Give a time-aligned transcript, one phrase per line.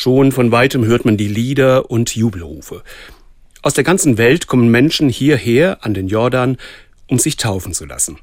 [0.00, 2.84] Schon von weitem hört man die Lieder und Jubelrufe.
[3.62, 6.56] Aus der ganzen Welt kommen Menschen hierher an den Jordan,
[7.08, 8.16] um sich taufen zu lassen.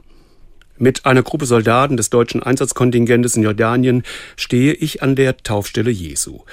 [0.77, 4.03] Mit einer Gruppe Soldaten des deutschen Einsatzkontingentes in Jordanien
[4.38, 6.43] stehe ich an der Taufstelle Jesu.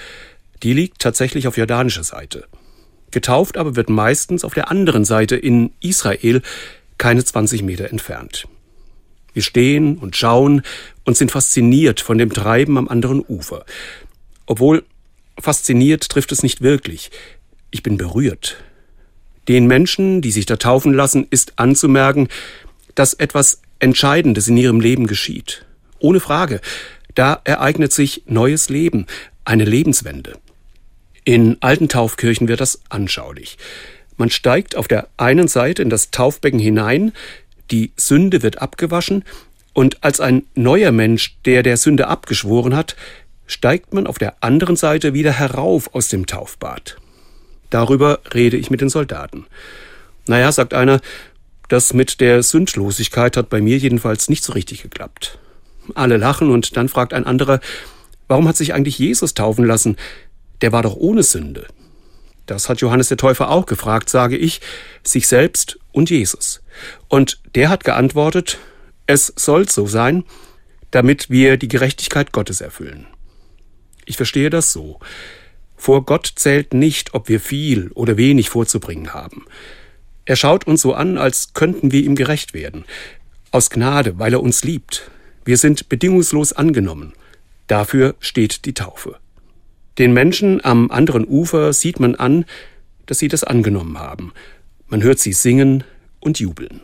[0.64, 2.47] Die liegt tatsächlich auf jordanischer Seite.
[3.13, 6.43] Getauft aber wird meistens auf der anderen Seite in Israel,
[6.99, 8.49] keine 20 Meter entfernt.
[9.35, 10.63] Wir stehen und schauen
[11.04, 13.65] und sind fasziniert von dem Treiben am anderen Ufer.
[14.47, 14.83] Obwohl
[15.38, 17.10] fasziniert trifft es nicht wirklich.
[17.70, 18.57] Ich bin berührt.
[19.48, 22.29] Den Menschen, die sich da taufen lassen, ist anzumerken,
[22.95, 25.65] dass etwas Entscheidendes in ihrem Leben geschieht.
[25.98, 26.60] Ohne Frage.
[27.15, 29.07] Da ereignet sich neues Leben,
[29.45, 30.38] eine Lebenswende.
[31.24, 33.59] In alten Taufkirchen wird das anschaulich.
[34.16, 37.12] Man steigt auf der einen Seite in das Taufbecken hinein,
[37.71, 39.24] die Sünde wird abgewaschen,
[39.73, 42.95] und als ein neuer Mensch, der der Sünde abgeschworen hat,
[43.52, 46.97] steigt man auf der anderen Seite wieder herauf aus dem Taufbad.
[47.70, 49.46] Darüber rede ich mit den Soldaten.
[50.27, 51.01] Naja, sagt einer,
[51.68, 55.38] das mit der Sündlosigkeit hat bei mir jedenfalls nicht so richtig geklappt.
[55.95, 57.60] Alle lachen und dann fragt ein anderer,
[58.29, 59.96] warum hat sich eigentlich Jesus taufen lassen?
[60.60, 61.66] Der war doch ohne Sünde.
[62.46, 64.60] Das hat Johannes der Täufer auch gefragt, sage ich,
[65.02, 66.62] sich selbst und Jesus.
[67.08, 68.58] Und der hat geantwortet,
[69.06, 70.24] es soll so sein,
[70.90, 73.06] damit wir die Gerechtigkeit Gottes erfüllen.
[74.05, 74.98] Ich verstehe das so.
[75.77, 79.47] Vor Gott zählt nicht, ob wir viel oder wenig vorzubringen haben.
[80.25, 82.84] Er schaut uns so an, als könnten wir ihm gerecht werden.
[83.50, 85.11] Aus Gnade, weil er uns liebt.
[85.45, 87.14] Wir sind bedingungslos angenommen.
[87.67, 89.17] Dafür steht die Taufe.
[89.98, 92.45] Den Menschen am anderen Ufer sieht man an,
[93.06, 94.33] dass sie das angenommen haben.
[94.86, 95.83] Man hört sie singen
[96.20, 96.83] und jubeln.